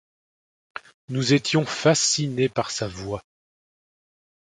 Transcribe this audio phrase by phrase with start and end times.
[1.09, 3.21] Nous étions fascinés par sa voix.